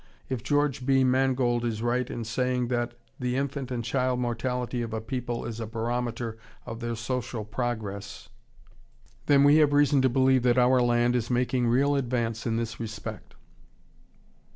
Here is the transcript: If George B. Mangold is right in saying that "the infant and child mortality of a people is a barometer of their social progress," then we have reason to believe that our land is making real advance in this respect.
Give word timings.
If 0.29 0.41
George 0.41 0.83
B. 0.83 1.03
Mangold 1.03 1.63
is 1.63 1.83
right 1.83 2.09
in 2.09 2.23
saying 2.23 2.69
that 2.69 2.95
"the 3.19 3.35
infant 3.35 3.69
and 3.69 3.85
child 3.85 4.19
mortality 4.19 4.81
of 4.81 4.95
a 4.95 4.99
people 4.99 5.45
is 5.45 5.59
a 5.59 5.67
barometer 5.67 6.39
of 6.65 6.79
their 6.79 6.95
social 6.95 7.45
progress," 7.45 8.27
then 9.27 9.43
we 9.43 9.57
have 9.57 9.73
reason 9.73 10.01
to 10.01 10.09
believe 10.09 10.41
that 10.41 10.57
our 10.57 10.81
land 10.81 11.15
is 11.15 11.29
making 11.29 11.67
real 11.67 11.95
advance 11.95 12.47
in 12.47 12.55
this 12.57 12.79
respect. 12.79 13.35